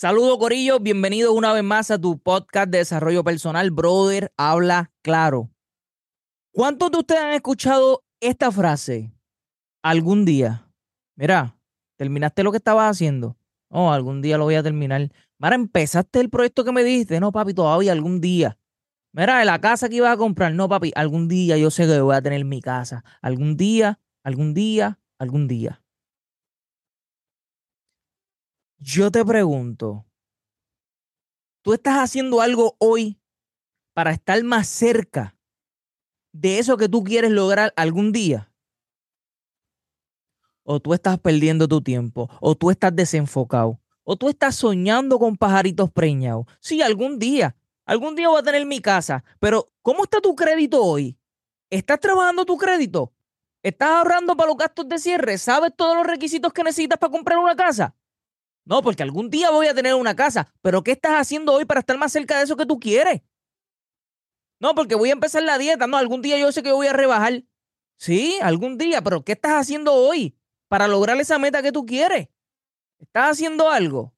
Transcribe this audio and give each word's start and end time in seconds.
Saludos, 0.00 0.38
Corillo. 0.38 0.80
Bienvenidos 0.80 1.34
una 1.34 1.52
vez 1.52 1.62
más 1.62 1.90
a 1.90 1.98
tu 1.98 2.18
podcast 2.18 2.70
de 2.70 2.78
desarrollo 2.78 3.22
personal, 3.22 3.70
Brother 3.70 4.32
Habla 4.38 4.90
Claro. 5.02 5.50
¿Cuántos 6.54 6.90
de 6.90 6.96
ustedes 7.00 7.20
han 7.20 7.32
escuchado 7.32 8.02
esta 8.18 8.50
frase? 8.50 9.12
Algún 9.82 10.24
día. 10.24 10.72
Mira, 11.16 11.54
terminaste 11.98 12.42
lo 12.42 12.50
que 12.50 12.56
estabas 12.56 12.90
haciendo. 12.90 13.36
Oh, 13.68 13.92
algún 13.92 14.22
día 14.22 14.38
lo 14.38 14.44
voy 14.44 14.54
a 14.54 14.62
terminar. 14.62 15.12
Mira, 15.38 15.54
empezaste 15.54 16.20
el 16.20 16.30
proyecto 16.30 16.64
que 16.64 16.72
me 16.72 16.82
dijiste. 16.82 17.20
No, 17.20 17.30
papi, 17.30 17.52
todavía 17.52 17.92
algún 17.92 18.22
día. 18.22 18.56
Mira, 19.12 19.44
la 19.44 19.60
casa 19.60 19.90
que 19.90 19.96
ibas 19.96 20.14
a 20.14 20.16
comprar. 20.16 20.54
No, 20.54 20.66
papi, 20.66 20.92
algún 20.96 21.28
día 21.28 21.58
yo 21.58 21.70
sé 21.70 21.86
que 21.86 22.00
voy 22.00 22.16
a 22.16 22.22
tener 22.22 22.42
mi 22.46 22.62
casa. 22.62 23.04
Algún 23.20 23.58
día, 23.58 24.00
algún 24.24 24.54
día, 24.54 24.98
algún 25.18 25.46
día. 25.46 25.79
Yo 28.82 29.10
te 29.10 29.22
pregunto, 29.26 30.06
¿tú 31.60 31.74
estás 31.74 31.98
haciendo 31.98 32.40
algo 32.40 32.76
hoy 32.78 33.20
para 33.92 34.10
estar 34.10 34.42
más 34.42 34.68
cerca 34.68 35.36
de 36.32 36.58
eso 36.58 36.78
que 36.78 36.88
tú 36.88 37.04
quieres 37.04 37.30
lograr 37.30 37.74
algún 37.76 38.10
día? 38.10 38.50
¿O 40.62 40.80
tú 40.80 40.94
estás 40.94 41.18
perdiendo 41.18 41.68
tu 41.68 41.82
tiempo? 41.82 42.30
¿O 42.40 42.54
tú 42.54 42.70
estás 42.70 42.96
desenfocado? 42.96 43.78
¿O 44.02 44.16
tú 44.16 44.30
estás 44.30 44.56
soñando 44.56 45.18
con 45.18 45.36
pajaritos 45.36 45.90
preñados? 45.90 46.46
Sí, 46.60 46.80
algún 46.80 47.18
día. 47.18 47.54
Algún 47.84 48.14
día 48.14 48.30
voy 48.30 48.40
a 48.40 48.42
tener 48.42 48.64
mi 48.64 48.80
casa. 48.80 49.22
Pero, 49.40 49.68
¿cómo 49.82 50.04
está 50.04 50.22
tu 50.22 50.34
crédito 50.34 50.82
hoy? 50.82 51.18
¿Estás 51.68 52.00
trabajando 52.00 52.46
tu 52.46 52.56
crédito? 52.56 53.12
¿Estás 53.62 53.90
ahorrando 53.90 54.34
para 54.38 54.48
los 54.48 54.56
gastos 54.56 54.88
de 54.88 54.98
cierre? 54.98 55.36
¿Sabes 55.36 55.72
todos 55.76 55.94
los 55.94 56.06
requisitos 56.06 56.50
que 56.54 56.64
necesitas 56.64 56.98
para 56.98 57.12
comprar 57.12 57.38
una 57.38 57.54
casa? 57.54 57.94
No, 58.64 58.82
porque 58.82 59.02
algún 59.02 59.30
día 59.30 59.50
voy 59.50 59.66
a 59.66 59.74
tener 59.74 59.94
una 59.94 60.14
casa. 60.14 60.52
Pero 60.62 60.82
¿qué 60.82 60.92
estás 60.92 61.12
haciendo 61.12 61.52
hoy 61.52 61.64
para 61.64 61.80
estar 61.80 61.98
más 61.98 62.12
cerca 62.12 62.38
de 62.38 62.44
eso 62.44 62.56
que 62.56 62.66
tú 62.66 62.78
quieres? 62.78 63.22
No, 64.60 64.74
porque 64.74 64.94
voy 64.94 65.08
a 65.08 65.14
empezar 65.14 65.42
la 65.42 65.58
dieta. 65.58 65.86
No, 65.86 65.96
algún 65.96 66.22
día 66.22 66.38
yo 66.38 66.52
sé 66.52 66.62
que 66.62 66.72
voy 66.72 66.86
a 66.86 66.92
rebajar. 66.92 67.44
Sí, 67.98 68.38
algún 68.42 68.78
día. 68.78 69.02
Pero 69.02 69.24
¿qué 69.24 69.32
estás 69.32 69.52
haciendo 69.52 69.94
hoy 69.94 70.36
para 70.68 70.86
lograr 70.86 71.18
esa 71.20 71.38
meta 71.38 71.62
que 71.62 71.72
tú 71.72 71.86
quieres? 71.86 72.28
¿Estás 72.98 73.30
haciendo 73.30 73.70
algo? 73.70 74.14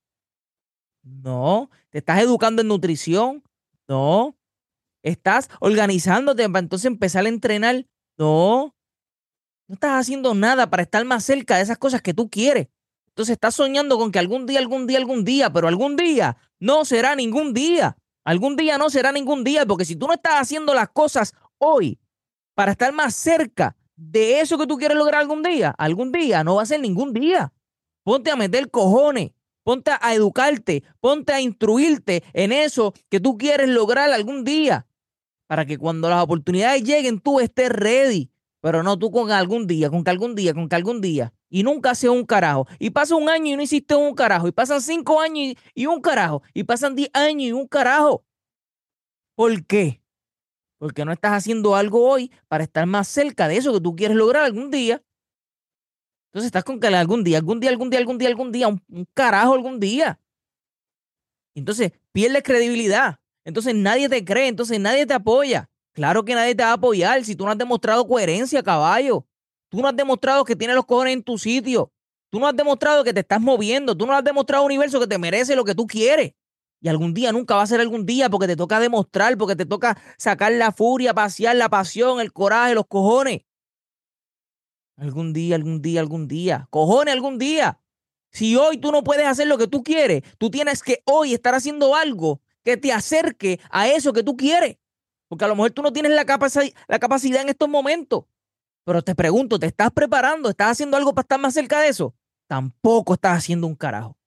No. 1.02 1.70
¿Te 1.90 1.98
estás 1.98 2.20
educando 2.20 2.62
en 2.62 2.68
nutrición? 2.68 3.44
No. 3.88 4.36
¿Estás 5.02 5.48
organizándote 5.60 6.48
para 6.48 6.60
entonces 6.60 6.86
empezar 6.86 7.24
a 7.26 7.28
entrenar? 7.28 7.86
No. 8.18 8.74
No 9.68 9.74
estás 9.74 9.92
haciendo 10.00 10.34
nada 10.34 10.68
para 10.68 10.82
estar 10.82 11.04
más 11.04 11.24
cerca 11.24 11.56
de 11.56 11.62
esas 11.62 11.78
cosas 11.78 12.02
que 12.02 12.14
tú 12.14 12.28
quieres. 12.28 12.68
Entonces 13.12 13.34
estás 13.34 13.54
soñando 13.54 13.98
con 13.98 14.10
que 14.10 14.18
algún 14.18 14.46
día, 14.46 14.58
algún 14.58 14.86
día, 14.86 14.96
algún 14.96 15.24
día, 15.24 15.52
pero 15.52 15.68
algún 15.68 15.96
día 15.96 16.38
no 16.58 16.86
será 16.86 17.14
ningún 17.14 17.52
día. 17.52 17.96
Algún 18.24 18.56
día 18.56 18.78
no 18.78 18.88
será 18.88 19.12
ningún 19.12 19.44
día, 19.44 19.66
porque 19.66 19.84
si 19.84 19.96
tú 19.96 20.06
no 20.06 20.14
estás 20.14 20.34
haciendo 20.40 20.72
las 20.72 20.88
cosas 20.88 21.34
hoy 21.58 21.98
para 22.54 22.72
estar 22.72 22.92
más 22.92 23.14
cerca 23.14 23.76
de 23.96 24.40
eso 24.40 24.56
que 24.56 24.66
tú 24.66 24.78
quieres 24.78 24.96
lograr 24.96 25.20
algún 25.20 25.42
día, 25.42 25.74
algún 25.76 26.10
día 26.10 26.42
no 26.42 26.54
va 26.54 26.62
a 26.62 26.66
ser 26.66 26.80
ningún 26.80 27.12
día. 27.12 27.52
Ponte 28.04 28.30
a 28.30 28.36
meter 28.36 28.70
cojones, 28.70 29.32
ponte 29.62 29.90
a 30.00 30.14
educarte, 30.14 30.82
ponte 31.00 31.32
a 31.32 31.40
instruirte 31.40 32.22
en 32.32 32.52
eso 32.52 32.94
que 33.10 33.20
tú 33.20 33.36
quieres 33.36 33.68
lograr 33.68 34.10
algún 34.10 34.44
día, 34.44 34.86
para 35.46 35.66
que 35.66 35.76
cuando 35.76 36.08
las 36.08 36.22
oportunidades 36.22 36.82
lleguen 36.82 37.20
tú 37.20 37.40
estés 37.40 37.68
ready, 37.68 38.30
pero 38.62 38.84
no 38.84 38.96
tú 38.96 39.10
con 39.10 39.32
algún 39.32 39.66
día, 39.66 39.90
con 39.90 40.04
que 40.04 40.10
algún 40.10 40.36
día, 40.36 40.54
con 40.54 40.68
que 40.68 40.76
algún 40.76 41.00
día 41.00 41.34
y 41.50 41.64
nunca 41.64 41.90
hace 41.90 42.08
un 42.08 42.24
carajo. 42.24 42.66
Y 42.78 42.90
pasa 42.90 43.14
un 43.14 43.28
año 43.28 43.52
y 43.52 43.56
no 43.56 43.62
hiciste 43.62 43.94
un 43.94 44.14
carajo. 44.14 44.48
Y 44.48 44.52
pasan 44.52 44.80
cinco 44.80 45.20
años 45.20 45.54
y, 45.74 45.86
un 45.86 46.00
carajo. 46.00 46.42
Y 46.54 46.64
pasan 46.64 46.94
diez 46.94 47.10
años 47.12 47.48
y 47.48 47.52
un 47.52 47.66
carajo. 47.68 48.24
¿Por 49.34 49.66
qué? 49.66 50.00
Porque 50.78 51.04
no 51.04 51.12
estás 51.12 51.32
haciendo 51.32 51.76
algo 51.76 52.08
hoy 52.08 52.32
para 52.48 52.64
estar 52.64 52.86
más 52.86 53.06
cerca 53.08 53.48
de 53.48 53.58
eso 53.58 53.74
que 53.74 53.80
tú 53.80 53.94
quieres 53.94 54.16
lograr 54.16 54.44
algún 54.44 54.70
día. 54.70 55.02
Entonces 56.30 56.46
estás 56.46 56.64
con 56.64 56.80
que 56.80 56.86
algún 56.86 57.22
día, 57.22 57.36
algún 57.36 57.60
día, 57.60 57.68
algún 57.68 57.90
día, 57.90 57.98
algún 57.98 58.18
día, 58.18 58.28
algún 58.28 58.52
día, 58.52 58.68
un, 58.68 58.82
un 58.88 59.06
carajo 59.12 59.52
algún 59.52 59.78
día. 59.78 60.20
Entonces 61.54 61.92
pierdes 62.12 62.44
credibilidad. 62.44 63.20
Entonces 63.44 63.74
nadie 63.74 64.08
te 64.08 64.24
cree, 64.24 64.48
entonces 64.48 64.80
nadie 64.80 65.04
te 65.04 65.12
apoya. 65.12 65.68
Claro 65.92 66.24
que 66.24 66.34
nadie 66.34 66.54
te 66.54 66.62
va 66.62 66.70
a 66.70 66.74
apoyar 66.74 67.24
si 67.24 67.36
tú 67.36 67.44
no 67.44 67.50
has 67.50 67.58
demostrado 67.58 68.06
coherencia, 68.06 68.62
caballo. 68.62 69.26
Tú 69.68 69.80
no 69.80 69.88
has 69.88 69.96
demostrado 69.96 70.44
que 70.44 70.56
tienes 70.56 70.76
los 70.76 70.86
cojones 70.86 71.14
en 71.14 71.22
tu 71.22 71.38
sitio. 71.38 71.92
Tú 72.30 72.40
no 72.40 72.46
has 72.46 72.56
demostrado 72.56 73.04
que 73.04 73.12
te 73.12 73.20
estás 73.20 73.40
moviendo. 73.40 73.96
Tú 73.96 74.06
no 74.06 74.14
has 74.14 74.24
demostrado 74.24 74.64
universo 74.64 74.98
que 75.00 75.06
te 75.06 75.18
merece 75.18 75.54
lo 75.54 75.64
que 75.64 75.74
tú 75.74 75.86
quieres. 75.86 76.32
Y 76.80 76.88
algún 76.88 77.14
día 77.14 77.30
nunca 77.30 77.56
va 77.56 77.62
a 77.62 77.66
ser 77.66 77.80
algún 77.80 78.06
día 78.06 78.28
porque 78.28 78.46
te 78.46 78.56
toca 78.56 78.80
demostrar, 78.80 79.36
porque 79.38 79.54
te 79.54 79.66
toca 79.66 80.00
sacar 80.18 80.52
la 80.52 80.72
furia, 80.72 81.14
pasear 81.14 81.56
la 81.56 81.68
pasión, 81.68 82.20
el 82.20 82.32
coraje, 82.32 82.74
los 82.74 82.86
cojones. 82.86 83.42
Algún 84.96 85.32
día, 85.32 85.56
algún 85.56 85.80
día, 85.80 86.00
algún 86.00 86.26
día. 86.26 86.66
Cojones, 86.70 87.12
algún 87.14 87.38
día. 87.38 87.80
Si 88.30 88.56
hoy 88.56 88.78
tú 88.78 88.92
no 88.92 89.04
puedes 89.04 89.26
hacer 89.26 89.46
lo 89.46 89.58
que 89.58 89.68
tú 89.68 89.84
quieres, 89.84 90.22
tú 90.38 90.50
tienes 90.50 90.82
que 90.82 91.02
hoy 91.04 91.34
estar 91.34 91.54
haciendo 91.54 91.94
algo 91.94 92.40
que 92.64 92.76
te 92.76 92.92
acerque 92.92 93.60
a 93.70 93.88
eso 93.88 94.12
que 94.12 94.22
tú 94.22 94.36
quieres. 94.36 94.78
Porque 95.32 95.46
a 95.46 95.48
lo 95.48 95.56
mejor 95.56 95.70
tú 95.70 95.80
no 95.80 95.94
tienes 95.94 96.12
la, 96.12 96.26
la 96.88 96.98
capacidad 96.98 97.40
en 97.40 97.48
estos 97.48 97.66
momentos. 97.66 98.24
Pero 98.84 99.00
te 99.00 99.14
pregunto, 99.14 99.58
¿te 99.58 99.64
estás 99.64 99.90
preparando? 99.90 100.50
¿Estás 100.50 100.72
haciendo 100.72 100.94
algo 100.94 101.14
para 101.14 101.22
estar 101.22 101.40
más 101.40 101.54
cerca 101.54 101.80
de 101.80 101.88
eso? 101.88 102.14
Tampoco 102.46 103.14
estás 103.14 103.38
haciendo 103.38 103.66
un 103.66 103.74
carajo. 103.74 104.18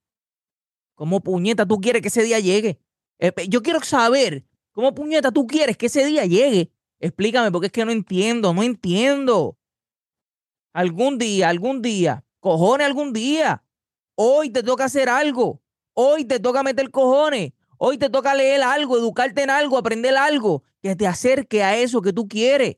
¿Cómo 0.95 1.19
puñeta 1.19 1.63
tú 1.63 1.79
quieres 1.79 2.01
que 2.01 2.07
ese 2.07 2.23
día 2.23 2.39
llegue? 2.39 2.79
Eh, 3.19 3.31
yo 3.47 3.61
quiero 3.61 3.81
saber, 3.81 4.45
¿cómo 4.71 4.95
puñeta 4.95 5.31
tú 5.31 5.45
quieres 5.45 5.77
que 5.77 5.85
ese 5.85 6.03
día 6.05 6.25
llegue? 6.25 6.71
Explícame, 6.99 7.51
porque 7.51 7.67
es 7.67 7.71
que 7.71 7.85
no 7.85 7.91
entiendo, 7.91 8.51
no 8.51 8.63
entiendo. 8.63 9.59
Algún 10.73 11.19
día, 11.19 11.49
algún 11.49 11.83
día, 11.83 12.25
cojones 12.39 12.88
algún 12.88 13.13
día. 13.13 13.63
Hoy 14.15 14.49
te 14.49 14.63
toca 14.63 14.85
hacer 14.85 15.07
algo. 15.07 15.61
Hoy 15.94 16.25
te 16.25 16.39
toca 16.39 16.63
meter 16.63 16.89
cojones. 16.89 17.53
Hoy 17.78 17.97
te 17.97 18.09
toca 18.09 18.34
leer 18.34 18.62
algo, 18.63 18.97
educarte 18.97 19.44
en 19.44 19.50
algo, 19.50 19.78
aprender 19.78 20.16
algo 20.16 20.63
que 20.81 20.96
te 20.96 21.08
acerque 21.08 21.63
a 21.63 21.78
eso 21.78 22.02
que 22.02 22.13
tú 22.13 22.28
quieres. 22.28 22.78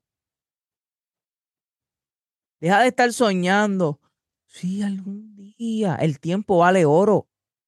Deja 2.59 2.81
de 2.81 2.88
estar 2.88 3.12
soñando. 3.13 4.00
Sí, 4.46 4.81
algún 4.81 5.35
día. 5.35 5.96
El 5.96 6.19
tiempo 6.19 6.59
vale 6.59 6.85
oro. 6.85 7.28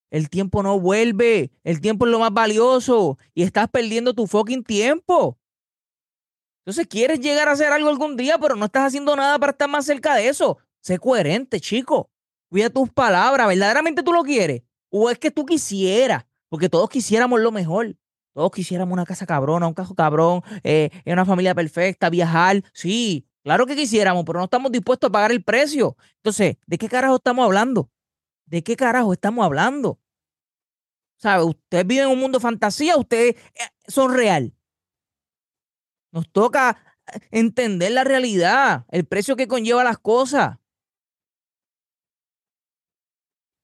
El 0.10 0.30
tiempo 0.30 0.64
no 0.64 0.80
vuelve. 0.80 1.52
El 1.64 1.82
tiempo 1.82 2.06
es 2.06 2.12
lo 2.12 2.20
más 2.20 2.34
valioso. 2.34 3.18
Y 3.34 3.44
estás 3.44 3.70
perdiendo 3.70 4.14
tu 4.14 4.26
fucking 4.26 4.64
tiempo. 4.64 5.38
Entonces 6.62 6.88
quieres 6.88 7.20
llegar 7.20 7.48
a 7.48 7.52
hacer 7.52 7.72
algo 7.72 7.90
algún 7.90 8.16
día, 8.16 8.38
pero 8.40 8.56
no 8.56 8.66
estás 8.66 8.88
haciendo 8.88 9.16
nada 9.16 9.38
para 9.40 9.52
estar 9.52 9.70
más 9.70 9.86
cerca 9.86 10.16
de 10.16 10.28
eso. 10.28 10.58
Sé 10.82 10.98
coherente, 10.98 11.60
chico. 11.60 12.10
Cuida 12.50 12.70
tus 12.70 12.90
palabras. 12.90 13.48
¿Verdaderamente 13.48 14.04
tú 14.04 14.14
lo 14.14 14.24
quieres? 14.24 14.64
¿O 14.90 15.10
es 15.10 15.20
que 15.20 15.30
tú 15.32 15.46
quisieras? 15.46 16.26
Porque 16.50 16.70
todos 16.70 16.90
quisiéramos 16.90 17.40
lo 17.40 17.52
mejor. 17.52 17.96
Todos 18.34 18.52
quisiéramos 18.52 18.94
una 18.94 19.06
casa 19.06 19.26
cabrona, 19.26 19.68
un 19.68 19.74
cajo 19.74 19.96
cabrón, 19.96 20.42
eh, 20.64 20.90
una 21.06 21.26
familia 21.26 21.56
perfecta, 21.56 22.10
viajar. 22.10 22.64
Sí, 22.74 23.30
Claro 23.50 23.66
que 23.66 23.76
quisiéramos, 23.76 24.26
pero 24.26 24.38
no 24.38 24.46
estamos 24.46 24.72
dispuestos 24.72 25.08
a 25.08 25.12
pagar 25.12 25.32
el 25.32 25.44
precio. 25.44 25.98
Entonces, 26.18 26.58
¿de 26.68 26.78
qué 26.78 26.88
carajo 26.88 27.16
estamos 27.16 27.44
hablando? 27.44 27.90
¿De 28.46 28.62
qué 28.62 28.76
carajo 28.76 29.12
estamos 29.12 29.44
hablando? 29.44 30.00
¿Sabe? 31.18 31.46
Usted 31.46 31.84
vive 31.84 32.04
en 32.04 32.10
un 32.10 32.20
mundo 32.20 32.38
de 32.38 32.44
fantasía, 32.44 32.96
ustedes 32.96 33.36
eh, 33.56 33.70
son 33.88 34.14
real. 34.14 34.54
Nos 36.12 36.30
toca 36.32 36.78
eh, 37.08 37.20
entender 37.32 37.92
la 37.92 38.04
realidad, 38.04 38.86
el 38.90 39.06
precio 39.06 39.36
que 39.36 39.48
conlleva 39.48 39.84
las 39.84 39.98
cosas. 39.98 40.59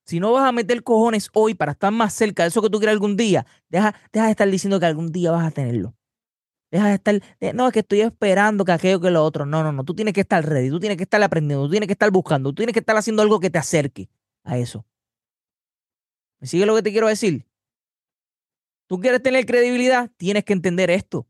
Si 0.06 0.20
no 0.20 0.32
vas 0.32 0.48
a 0.48 0.52
meter 0.52 0.84
cojones 0.84 1.30
hoy 1.34 1.56
para 1.56 1.72
estar 1.72 1.92
más 1.92 2.14
cerca 2.14 2.44
de 2.44 2.50
eso 2.50 2.62
que 2.62 2.70
tú 2.70 2.78
quieres 2.78 2.94
algún 2.94 3.18
día, 3.18 3.46
deja, 3.70 3.96
deja 4.14 4.26
de 4.26 4.32
estar 4.32 4.50
diciendo 4.50 4.80
que 4.80 4.86
algún 4.86 5.12
día 5.12 5.32
vas 5.32 5.46
a 5.46 5.52
tenerlo. 5.52 5.96
Deja 6.72 6.90
de 6.90 6.96
estar, 6.96 7.22
no, 7.54 7.68
es 7.68 7.74
que 7.74 7.80
estoy 7.80 8.02
esperando 8.02 8.66
que 8.66 8.72
aquello 8.72 9.00
que 9.00 9.10
lo 9.10 9.24
otro. 9.24 9.46
No, 9.46 9.64
no, 9.64 9.72
no. 9.72 9.84
Tú 9.84 9.96
tienes 9.96 10.14
que 10.14 10.22
estar 10.22 10.46
ready, 10.46 10.70
tú 10.70 10.80
tienes 10.80 10.98
que 10.98 11.04
estar 11.04 11.22
aprendiendo, 11.24 11.66
tú 11.66 11.72
tienes 11.72 11.88
que 11.88 11.94
estar 11.94 12.12
buscando, 12.12 12.50
tú 12.50 12.56
tienes 12.56 12.74
que 12.74 12.80
estar 12.80 12.96
haciendo 12.98 13.22
algo 13.22 13.40
que 13.40 13.50
te 13.50 13.58
acerque 13.58 14.10
a 14.44 14.58
eso. 14.58 14.86
¿Me 16.40 16.48
sigue 16.48 16.66
lo 16.66 16.76
que 16.76 16.84
te 16.84 16.92
quiero 16.92 17.08
decir? 17.08 17.46
Tú 18.88 19.00
quieres 19.00 19.24
tener 19.24 19.46
credibilidad, 19.46 20.12
tienes 20.18 20.44
que 20.44 20.54
entender 20.54 20.92
esto. 20.92 21.28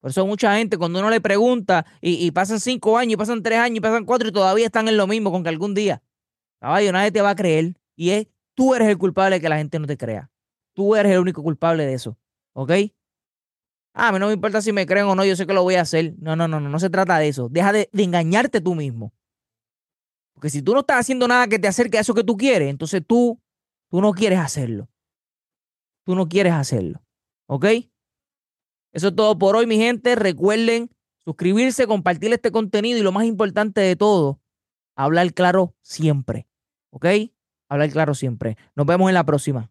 Por 0.00 0.10
eso 0.10 0.26
mucha 0.26 0.56
gente, 0.56 0.78
cuando 0.78 0.98
uno 1.00 1.10
le 1.10 1.20
pregunta 1.20 1.86
y, 2.00 2.30
pasan 2.30 2.60
cinco 2.60 2.98
años, 2.98 3.14
y 3.14 3.16
pasan 3.16 3.42
tres 3.42 3.58
años, 3.58 3.78
y 3.78 3.80
pasan 3.80 4.04
cuatro 4.04 4.28
y 4.28 4.32
todavía 4.32 4.66
están 4.66 4.88
en 4.88 4.96
lo 4.96 5.06
mismo 5.06 5.30
con 5.30 5.42
que 5.42 5.48
algún 5.48 5.74
día, 5.74 6.02
caballo, 6.60 6.92
nadie 6.92 7.12
te 7.12 7.22
va 7.22 7.30
a 7.30 7.36
creer. 7.36 7.74
Y 7.96 8.10
es, 8.10 8.28
tú 8.54 8.74
eres 8.74 8.88
el 8.88 8.98
culpable 8.98 9.36
de 9.36 9.40
que 9.40 9.48
la 9.48 9.58
gente 9.58 9.78
no 9.78 9.86
te 9.86 9.96
crea. 9.96 10.30
Tú 10.74 10.94
eres 10.94 11.12
el 11.12 11.20
único 11.20 11.42
culpable 11.42 11.86
de 11.86 11.94
eso. 11.94 12.18
¿Ok? 12.52 12.70
Ah, 13.94 14.08
a 14.08 14.12
mí 14.12 14.18
no 14.18 14.26
me 14.26 14.34
importa 14.34 14.60
si 14.60 14.72
me 14.72 14.84
creen 14.84 15.06
o 15.06 15.14
no, 15.14 15.24
yo 15.24 15.34
sé 15.36 15.46
que 15.46 15.54
lo 15.54 15.62
voy 15.62 15.76
a 15.76 15.80
hacer. 15.80 16.14
No, 16.18 16.36
no, 16.36 16.46
no, 16.48 16.60
no, 16.60 16.68
no 16.68 16.78
se 16.78 16.90
trata 16.90 17.18
de 17.18 17.28
eso. 17.28 17.48
Deja 17.48 17.72
de, 17.72 17.88
engañarte 17.94 18.60
tú 18.60 18.74
mismo. 18.74 19.14
Porque 20.34 20.50
si 20.50 20.60
tú 20.60 20.74
no 20.74 20.80
estás 20.80 21.00
haciendo 21.00 21.26
nada 21.26 21.48
que 21.48 21.58
te 21.58 21.66
acerque 21.66 21.96
a 21.96 22.02
eso 22.02 22.12
que 22.12 22.22
tú 22.22 22.36
quieres, 22.36 22.68
entonces 22.68 23.02
tú, 23.06 23.40
tú 23.90 24.02
no 24.02 24.12
quieres 24.12 24.38
hacerlo. 24.38 24.90
tú 26.04 26.14
no 26.14 26.28
quieres 26.28 26.52
hacerlo. 26.52 27.02
¿Ok? 27.46 27.64
Eso 28.92 29.08
es 29.08 29.16
todo 29.16 29.38
por 29.38 29.56
hoy, 29.56 29.66
mi 29.66 29.78
gente. 29.78 30.14
Recuerden 30.14 30.90
suscribirse, 31.24 31.86
compartir 31.86 32.32
este 32.32 32.52
contenido 32.52 32.98
y 32.98 33.02
lo 33.02 33.12
más 33.12 33.24
importante 33.24 33.80
de 33.80 33.96
todo, 33.96 34.40
hablar 34.96 35.32
claro 35.34 35.74
siempre. 35.82 36.48
¿Ok? 36.90 37.06
Hablar 37.68 37.90
claro 37.90 38.14
siempre. 38.14 38.56
Nos 38.74 38.86
vemos 38.86 39.08
en 39.08 39.14
la 39.14 39.24
próxima. 39.24 39.70